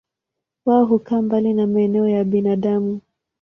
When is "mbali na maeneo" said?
1.21-2.07